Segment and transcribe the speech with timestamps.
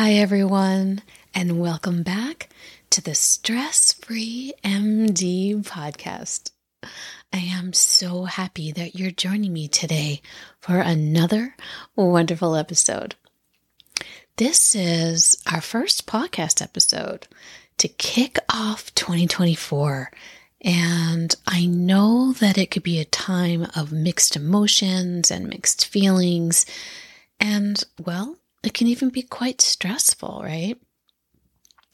[0.00, 1.02] Hi, everyone,
[1.34, 2.50] and welcome back
[2.90, 6.52] to the Stress Free MD podcast.
[7.32, 10.22] I am so happy that you're joining me today
[10.60, 11.56] for another
[11.96, 13.16] wonderful episode.
[14.36, 17.26] This is our first podcast episode
[17.78, 20.12] to kick off 2024.
[20.60, 26.66] And I know that it could be a time of mixed emotions and mixed feelings.
[27.40, 30.76] And well, it can even be quite stressful, right?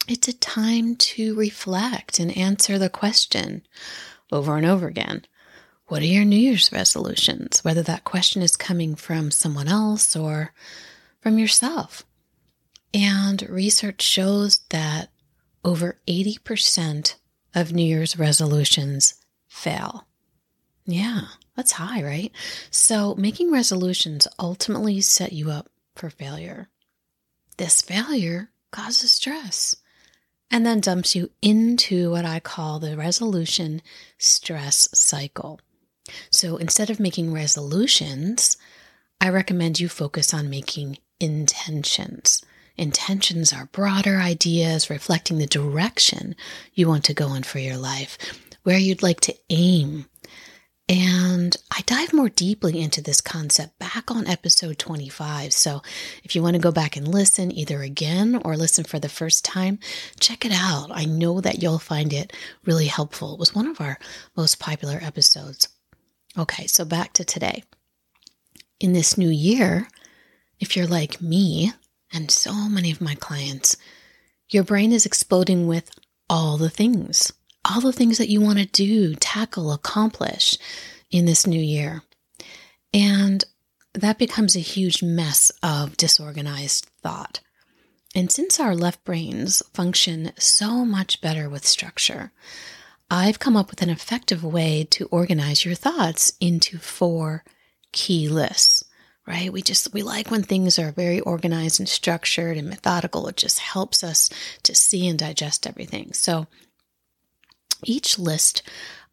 [0.09, 3.63] It's a time to reflect and answer the question
[4.31, 5.25] over and over again
[5.87, 7.65] What are your New Year's resolutions?
[7.65, 10.53] Whether that question is coming from someone else or
[11.21, 12.05] from yourself.
[12.93, 15.09] And research shows that
[15.65, 17.15] over 80%
[17.55, 19.15] of New Year's resolutions
[19.49, 20.07] fail.
[20.87, 21.23] Yeah,
[21.57, 22.31] that's high, right?
[22.71, 26.69] So, making resolutions ultimately set you up for failure.
[27.57, 29.77] This failure causes stress
[30.51, 33.83] and then dumps you into what I call the resolution
[34.19, 35.61] stress cycle.
[36.31, 38.57] So instead of making resolutions,
[39.21, 42.45] I recommend you focus on making intentions.
[42.77, 46.35] Intentions are broader ideas reflecting the direction
[46.75, 48.19] you want to go in for your life,
[48.65, 50.07] where you'd like to aim,
[50.89, 55.53] and I dive more deeply into this concept back on episode 25.
[55.53, 55.81] So
[56.23, 59.45] if you want to go back and listen either again or listen for the first
[59.45, 59.79] time,
[60.21, 60.91] check it out.
[60.91, 62.35] I know that you'll find it
[62.67, 63.33] really helpful.
[63.33, 63.99] It was one of our
[64.37, 65.69] most popular episodes.
[66.37, 67.65] Okay, so back to today.
[68.79, 69.89] In this new year,
[70.61, 71.73] if you're like me
[72.13, 73.79] and so many of my clients,
[74.51, 75.91] your brain is exploding with
[76.29, 77.33] all the things
[77.65, 80.59] all the things that you want to do, tackle, accomplish
[81.11, 82.03] in this new year.
[82.93, 83.45] And
[83.95, 87.41] that becomes a huge mess of disorganized thought.
[88.15, 92.33] And since our left brains function so much better with structure,
[93.11, 97.45] I've come up with an effective way to organize your thoughts into four
[97.93, 98.85] key lists,
[99.27, 99.53] right?
[99.53, 103.27] We just, we like when things are very organized and structured and methodical.
[103.29, 104.31] It just helps us
[104.63, 106.13] to see and digest everything.
[106.13, 106.47] So
[107.85, 108.63] each list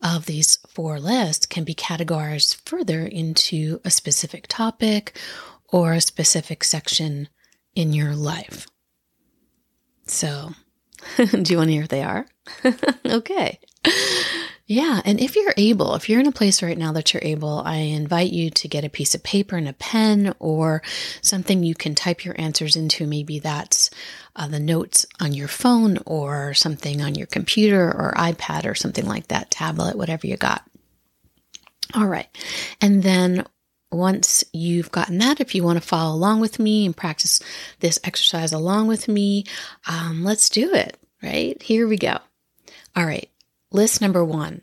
[0.03, 5.17] of these four lists can be categorized further into a specific topic
[5.69, 7.29] or a specific section
[7.75, 8.67] in your life.
[10.07, 10.51] So,
[11.17, 12.25] do you want to hear what they are?
[13.05, 13.59] okay.
[14.71, 15.01] Yeah.
[15.03, 17.75] And if you're able, if you're in a place right now that you're able, I
[17.75, 20.81] invite you to get a piece of paper and a pen or
[21.21, 23.05] something you can type your answers into.
[23.05, 23.89] Maybe that's
[24.33, 29.05] uh, the notes on your phone or something on your computer or iPad or something
[29.05, 30.63] like that, tablet, whatever you got.
[31.93, 32.29] All right.
[32.79, 33.45] And then
[33.91, 37.41] once you've gotten that, if you want to follow along with me and practice
[37.81, 39.43] this exercise along with me,
[39.89, 40.97] um, let's do it.
[41.21, 41.61] right?
[41.61, 42.19] Here we go.
[42.95, 43.29] All right,
[43.71, 44.61] list number one.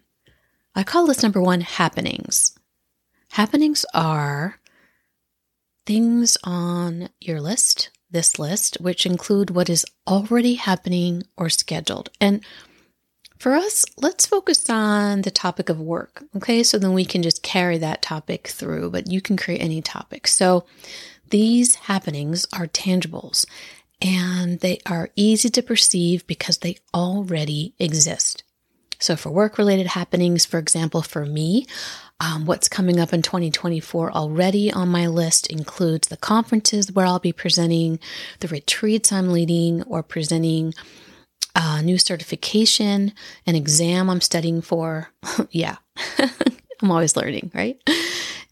[0.75, 2.56] I call list number one happenings.
[3.32, 4.60] Happenings are
[5.87, 12.10] things on your list, this list, which include what is already happening or scheduled.
[12.20, 12.44] And
[13.38, 16.25] for us, let's focus on the topic of work.
[16.37, 19.81] Okay, so then we can just carry that topic through, but you can create any
[19.81, 20.26] topic.
[20.26, 20.66] So
[21.31, 23.46] these happenings are tangibles
[24.00, 28.43] and they are easy to perceive because they already exist.
[29.00, 31.66] So, for work related happenings, for example, for me,
[32.20, 37.20] um, what's coming up in 2024 already on my list includes the conferences where I'll
[37.20, 38.00] be presenting,
[38.40, 40.74] the retreats I'm leading or presenting,
[41.54, 43.12] a new certification,
[43.46, 45.10] an exam I'm studying for.
[45.50, 45.76] yeah,
[46.82, 47.80] I'm always learning, right?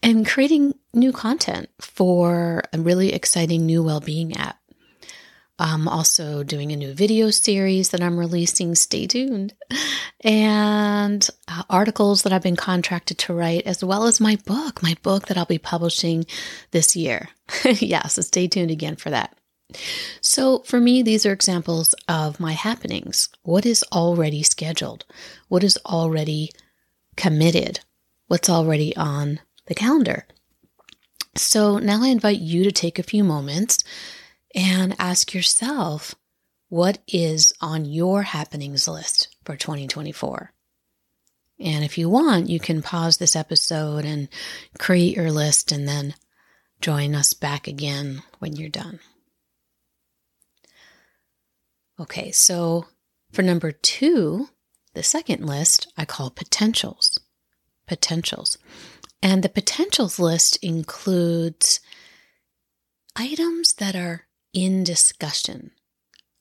[0.01, 4.59] And creating new content for a really exciting new well being app.
[5.59, 8.75] I'm also doing a new video series that I'm releasing.
[8.75, 9.53] Stay tuned.
[10.23, 14.95] And uh, articles that I've been contracted to write, as well as my book, my
[15.01, 16.25] book that I'll be publishing
[16.71, 17.29] this year.
[17.65, 19.35] yeah, so stay tuned again for that.
[20.21, 23.29] So, for me, these are examples of my happenings.
[23.43, 25.05] What is already scheduled?
[25.49, 26.51] What is already
[27.15, 27.81] committed?
[28.27, 30.25] What's already on the calendar?
[31.35, 33.83] So, now I invite you to take a few moments
[34.55, 36.15] and ask yourself
[36.69, 40.51] what is on your happenings list for 2024.
[41.59, 44.27] And if you want, you can pause this episode and
[44.77, 46.13] create your list and then
[46.81, 48.99] join us back again when you're done.
[51.99, 52.85] Okay, so
[53.31, 54.49] for number two,
[54.93, 57.19] the second list I call potentials.
[57.87, 58.57] Potentials.
[59.23, 61.79] And the potentials list includes
[63.15, 64.26] items that are
[64.57, 65.69] in discussion.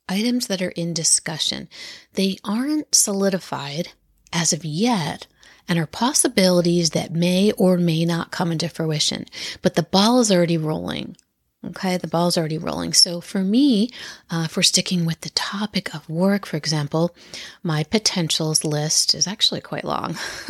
[0.08, 1.68] Items that are in discussion.
[2.14, 3.90] They aren't solidified
[4.32, 5.26] as of yet
[5.68, 9.26] and are possibilities that may or may not come into fruition,
[9.60, 11.18] but the ball is already rolling.
[11.68, 12.92] Okay, the ball's already rolling.
[12.92, 13.90] So for me,
[14.30, 17.14] uh, for sticking with the topic of work, for example,
[17.62, 20.16] my potentials list is actually quite long.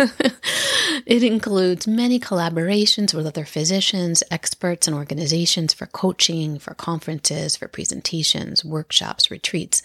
[1.07, 7.69] it includes many collaborations with other physicians, experts, and organizations for coaching, for conferences, for
[7.69, 9.81] presentations, workshops, retreats,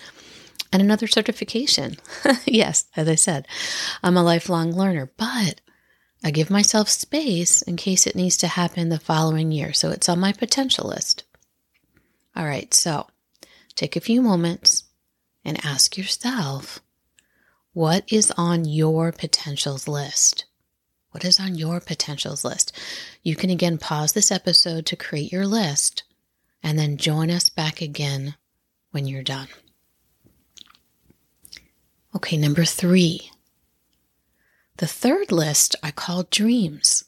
[0.73, 1.97] and another certification.
[2.45, 3.47] yes, as I said,
[4.03, 5.61] I'm a lifelong learner, but
[6.23, 10.07] I give myself space in case it needs to happen the following year, so it's
[10.07, 11.23] on my potential list.
[12.35, 13.07] All right, so
[13.75, 14.83] take a few moments
[15.43, 16.79] and ask yourself
[17.73, 20.45] what is on your potentials list?
[21.11, 22.77] What is on your potentials list?
[23.23, 26.03] You can again pause this episode to create your list
[26.61, 28.35] and then join us back again
[28.91, 29.47] when you're done.
[32.15, 33.31] Okay, number three
[34.81, 37.05] the third list I call dreams.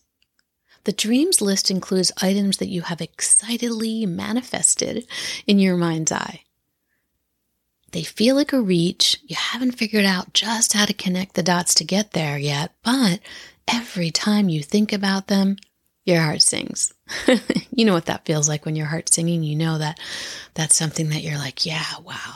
[0.83, 5.07] The dreams list includes items that you have excitedly manifested
[5.47, 6.43] in your mind's eye.
[7.91, 9.19] They feel like a reach.
[9.23, 13.21] You haven't figured out just how to connect the dots to get there yet, but
[13.67, 15.57] every time you think about them,
[16.05, 16.93] your heart sings.
[17.71, 19.41] you know what that feels like when your heart's singing.
[19.41, 19.99] You know that
[20.53, 22.35] that's something that you're like, yeah, wow,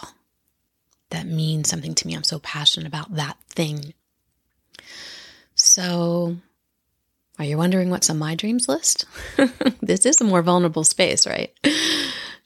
[1.11, 2.15] that means something to me.
[2.15, 3.93] I'm so passionate about that thing.
[5.57, 6.37] So,
[7.39, 9.05] are you wondering what's on my dreams list?
[9.81, 11.51] this is a more vulnerable space, right?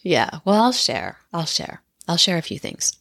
[0.01, 1.17] yeah, well, I'll share.
[1.33, 1.81] I'll share.
[2.07, 2.97] I'll share a few things.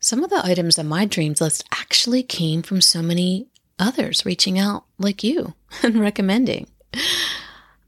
[0.00, 4.58] Some of the items on my dreams list actually came from so many others reaching
[4.58, 6.68] out like you and recommending.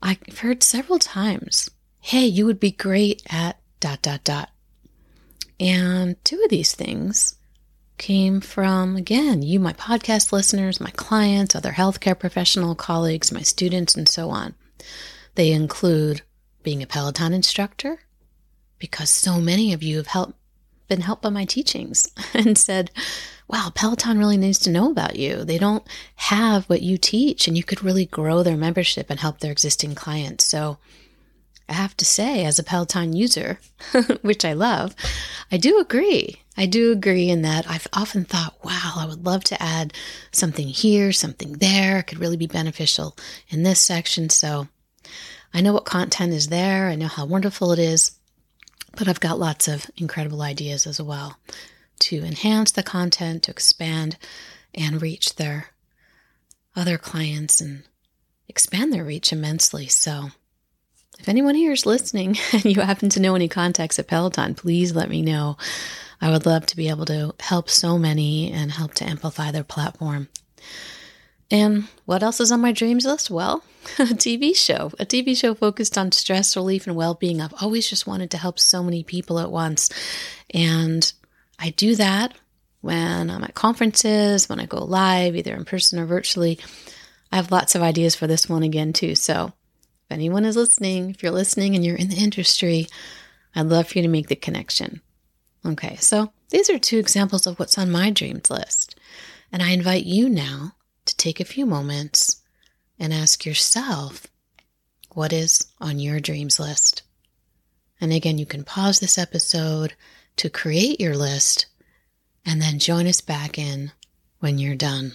[0.02, 1.68] I've heard several times,
[2.00, 4.48] hey, you would be great at dot, dot, dot.
[5.58, 7.36] And two of these things
[8.00, 13.94] came from, again, you, my podcast listeners, my clients, other healthcare professional colleagues, my students,
[13.94, 14.54] and so on.
[15.34, 16.22] They include
[16.62, 18.00] being a Peloton instructor,
[18.78, 20.32] because so many of you have helped,
[20.88, 22.90] been helped by my teachings and said,
[23.46, 25.44] wow, Peloton really needs to know about you.
[25.44, 29.40] They don't have what you teach, and you could really grow their membership and help
[29.40, 30.46] their existing clients.
[30.46, 30.78] So,
[31.68, 33.60] I have to say, as a Peloton user,
[34.22, 34.96] which I love,
[35.52, 36.40] I do agree.
[36.60, 39.94] I do agree in that I've often thought, wow, I would love to add
[40.30, 42.00] something here, something there.
[42.00, 43.16] It could really be beneficial
[43.48, 44.28] in this section.
[44.28, 44.68] So
[45.54, 46.88] I know what content is there.
[46.88, 48.10] I know how wonderful it is,
[48.94, 51.38] but I've got lots of incredible ideas as well
[52.00, 54.18] to enhance the content, to expand
[54.74, 55.68] and reach their
[56.76, 57.84] other clients and
[58.48, 59.86] expand their reach immensely.
[59.86, 60.28] So
[61.18, 64.94] if anyone here is listening and you happen to know any contacts at Peloton, please
[64.94, 65.56] let me know.
[66.20, 69.64] I would love to be able to help so many and help to amplify their
[69.64, 70.28] platform.
[71.50, 73.30] And what else is on my dreams list?
[73.30, 73.64] Well,
[73.98, 77.40] a TV show, a TV show focused on stress relief and well being.
[77.40, 79.90] I've always just wanted to help so many people at once.
[80.52, 81.10] And
[81.58, 82.34] I do that
[82.82, 86.58] when I'm at conferences, when I go live, either in person or virtually.
[87.32, 89.14] I have lots of ideas for this one again, too.
[89.14, 92.86] So if anyone is listening, if you're listening and you're in the industry,
[93.54, 95.00] I'd love for you to make the connection.
[95.64, 98.98] Okay, so these are two examples of what's on my dreams list.
[99.52, 100.72] And I invite you now
[101.04, 102.42] to take a few moments
[102.98, 104.26] and ask yourself
[105.12, 107.02] what is on your dreams list.
[108.00, 109.94] And again, you can pause this episode
[110.36, 111.66] to create your list
[112.46, 113.92] and then join us back in
[114.38, 115.12] when you're done.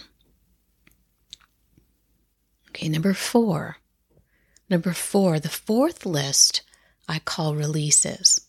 [2.70, 3.78] Okay, number four.
[4.68, 6.62] Number four, the fourth list
[7.08, 8.45] I call releases.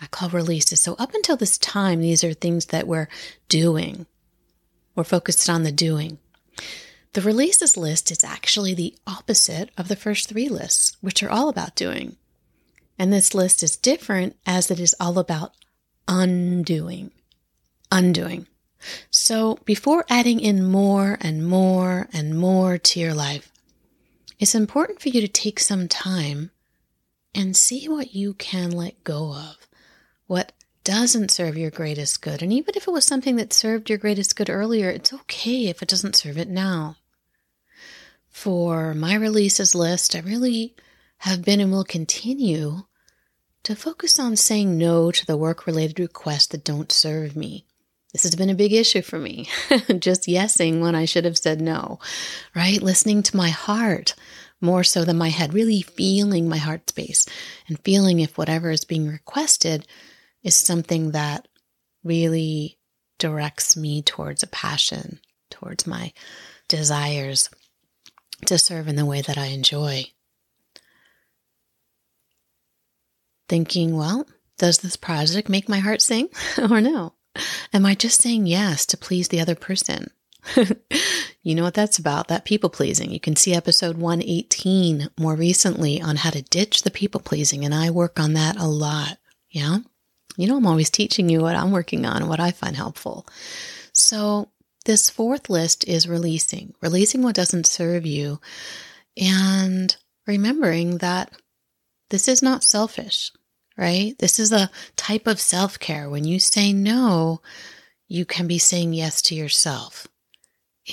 [0.00, 0.80] I call releases.
[0.80, 3.08] So, up until this time, these are things that we're
[3.48, 4.06] doing.
[4.94, 6.18] We're focused on the doing.
[7.12, 11.48] The releases list is actually the opposite of the first three lists, which are all
[11.48, 12.16] about doing.
[12.98, 15.52] And this list is different as it is all about
[16.06, 17.10] undoing.
[17.90, 18.46] Undoing.
[19.10, 23.50] So before adding in more and more and more to your life,
[24.38, 26.50] it's important for you to take some time
[27.34, 29.56] and see what you can let go of,
[30.30, 30.52] what
[30.84, 32.40] doesn't serve your greatest good.
[32.40, 35.82] And even if it was something that served your greatest good earlier, it's okay if
[35.82, 36.94] it doesn't serve it now.
[38.28, 40.76] For my releases list, I really
[41.18, 42.82] have been and will continue
[43.64, 47.66] to focus on saying no to the work related requests that don't serve me.
[48.12, 49.48] This has been a big issue for me.
[49.98, 51.98] Just yesing when I should have said no,
[52.54, 52.80] right?
[52.80, 54.14] Listening to my heart
[54.60, 57.26] more so than my head, really feeling my heart space
[57.66, 59.88] and feeling if whatever is being requested
[60.42, 61.46] is something that
[62.04, 62.78] really
[63.18, 65.20] directs me towards a passion,
[65.50, 66.12] towards my
[66.68, 67.50] desires
[68.46, 70.04] to serve in the way that I enjoy.
[73.48, 74.26] Thinking, well,
[74.58, 76.28] does this project make my heart sing
[76.70, 77.14] or no?
[77.72, 80.10] Am I just saying yes to please the other person?
[81.42, 83.10] you know what that's about, that people pleasing.
[83.10, 87.74] You can see episode 118 more recently on how to ditch the people pleasing, and
[87.74, 89.18] I work on that a lot.
[89.50, 89.78] Yeah.
[90.40, 93.26] You know, I'm always teaching you what I'm working on what I find helpful.
[93.92, 94.48] So,
[94.86, 98.40] this fourth list is releasing, releasing what doesn't serve you,
[99.20, 99.94] and
[100.26, 101.30] remembering that
[102.08, 103.32] this is not selfish,
[103.76, 104.18] right?
[104.18, 106.08] This is a type of self care.
[106.08, 107.42] When you say no,
[108.08, 110.08] you can be saying yes to yourself.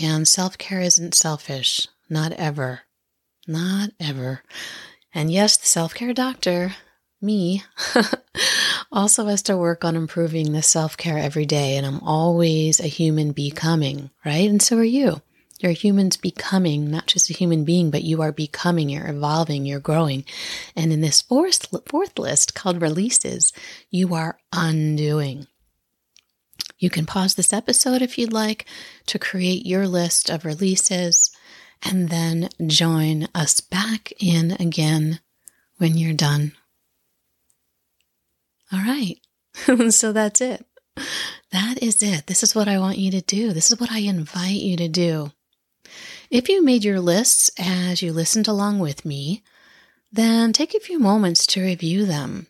[0.01, 2.81] And self care isn't selfish, not ever,
[3.47, 4.43] not ever.
[5.13, 6.75] And yes, the self care doctor
[7.21, 7.63] me
[8.91, 11.77] also has to work on improving the self care every day.
[11.77, 14.49] And I'm always a human becoming, right?
[14.49, 15.21] And so are you.
[15.59, 19.79] You're humans becoming, not just a human being, but you are becoming, you're evolving, you're
[19.79, 20.23] growing.
[20.75, 23.53] And in this fourth, fourth list called releases,
[23.89, 25.47] you are undoing.
[26.77, 28.65] You can pause this episode if you'd like
[29.07, 31.31] to create your list of releases
[31.81, 35.19] and then join us back in again
[35.77, 36.53] when you're done.
[38.71, 39.19] All right.
[39.91, 40.65] so that's it.
[41.51, 42.27] That is it.
[42.27, 43.53] This is what I want you to do.
[43.53, 45.31] This is what I invite you to do.
[46.29, 49.43] If you made your lists as you listened along with me,
[50.11, 52.47] then take a few moments to review them.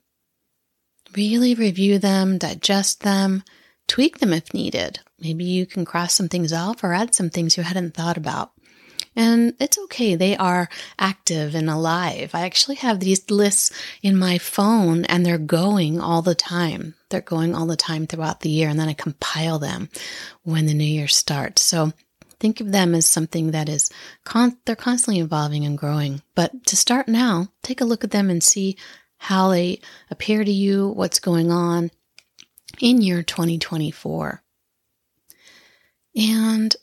[1.15, 3.43] Really review them, digest them,
[3.88, 5.00] tweak them if needed.
[5.19, 8.51] Maybe you can cross some things off or add some things you hadn't thought about.
[9.17, 10.13] And it's okay.
[10.13, 10.69] They are
[11.00, 12.36] active and alive.
[12.36, 13.71] I actually have these lists
[14.03, 16.93] in my phone and they're going all the time.
[17.09, 18.69] They're going all the time throughout the year.
[18.69, 19.89] And then I compile them
[20.43, 21.63] when the new year starts.
[21.63, 21.93] So
[22.39, 23.89] think of them as something that is,
[24.24, 26.21] con- they're constantly evolving and growing.
[26.36, 28.77] But to start now, take a look at them and see
[29.17, 29.81] how they
[30.12, 31.89] appear to you, what's going on
[32.79, 34.43] in year 2024.
[36.15, 36.75] And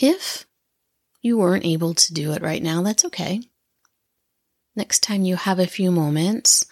[0.00, 0.44] if
[1.26, 3.40] you weren't able to do it right now, that's okay.
[4.76, 6.64] Next time you have a few moments,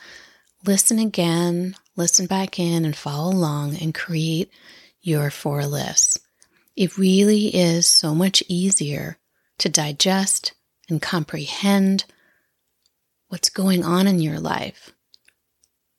[0.65, 4.51] listen again, listen back in, and follow along and create
[5.03, 6.19] your four lists.
[6.77, 9.19] It really is so much easier
[9.59, 10.55] to digest
[10.89, 12.05] and comprehend
[13.29, 14.93] what's going on in your life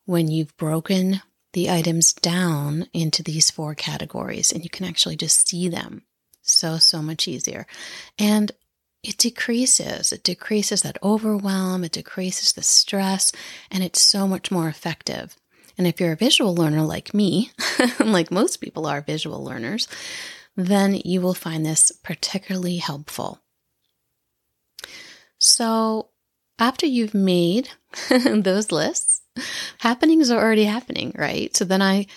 [0.06, 1.22] when you've broken
[1.52, 6.04] the items down into these four categories and you can actually just see them
[6.46, 7.66] so, so much easier.
[8.18, 8.52] And
[9.04, 10.12] it decreases.
[10.12, 11.84] It decreases that overwhelm.
[11.84, 13.32] It decreases the stress.
[13.70, 15.36] And it's so much more effective.
[15.78, 17.52] And if you're a visual learner like me,
[18.00, 19.88] like most people are visual learners,
[20.56, 23.42] then you will find this particularly helpful.
[25.38, 26.10] So,
[26.58, 27.70] after you've made
[28.10, 29.22] those lists,
[29.80, 31.56] happenings are already happening, right?
[31.56, 32.08] So then I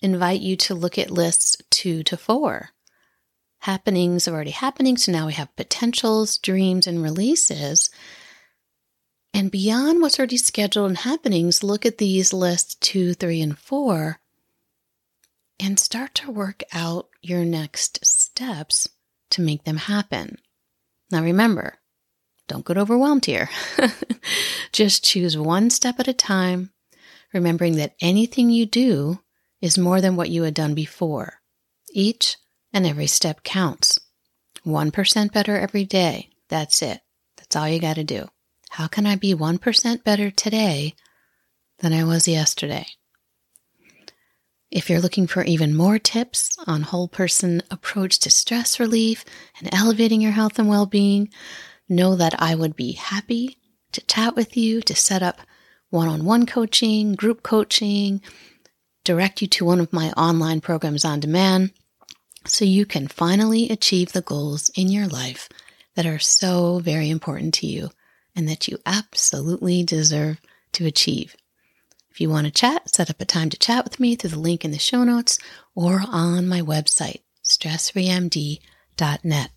[0.00, 2.70] invite you to look at lists two to four.
[3.60, 4.96] Happenings are already happening.
[4.96, 7.90] So now we have potentials, dreams, and releases.
[9.34, 14.20] And beyond what's already scheduled and happenings, look at these lists two, three, and four
[15.60, 18.88] and start to work out your next steps
[19.30, 20.38] to make them happen.
[21.10, 21.74] Now remember,
[22.46, 23.50] don't get overwhelmed here.
[24.72, 26.70] Just choose one step at a time,
[27.32, 29.20] remembering that anything you do
[29.60, 31.40] is more than what you had done before.
[31.92, 32.36] Each
[32.72, 33.98] and every step counts.
[34.64, 36.30] 1% better every day.
[36.48, 37.00] That's it.
[37.36, 38.28] That's all you got to do.
[38.70, 40.94] How can I be 1% better today
[41.78, 42.86] than I was yesterday?
[44.70, 49.24] If you're looking for even more tips on whole person approach to stress relief
[49.58, 51.30] and elevating your health and well-being,
[51.88, 53.56] know that I would be happy
[53.92, 55.40] to chat with you, to set up
[55.88, 58.20] one-on-one coaching, group coaching,
[59.04, 61.72] direct you to one of my online programs on demand
[62.48, 65.48] so you can finally achieve the goals in your life
[65.94, 67.90] that are so very important to you
[68.34, 70.40] and that you absolutely deserve
[70.72, 71.36] to achieve.
[72.10, 74.38] If you want to chat, set up a time to chat with me through the
[74.38, 75.38] link in the show notes
[75.74, 79.50] or on my website, stressfreemd.net.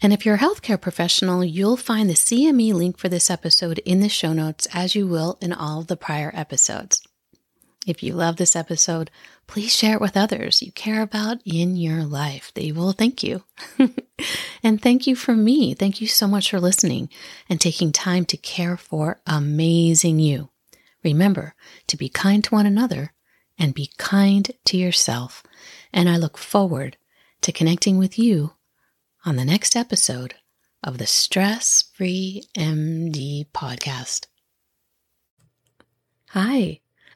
[0.00, 4.00] And if you're a healthcare professional, you'll find the CME link for this episode in
[4.00, 7.00] the show notes, as you will in all the prior episodes.
[7.86, 9.10] If you love this episode,
[9.52, 12.50] please share it with others you care about in your life.
[12.54, 13.44] They will thank you.
[14.62, 15.74] and thank you from me.
[15.74, 17.10] Thank you so much for listening
[17.50, 20.48] and taking time to care for amazing you.
[21.04, 21.54] Remember
[21.88, 23.12] to be kind to one another
[23.58, 25.42] and be kind to yourself.
[25.92, 26.96] And I look forward
[27.42, 28.54] to connecting with you
[29.26, 30.32] on the next episode
[30.82, 34.28] of the Stress Free MD podcast.
[36.30, 36.80] Hi,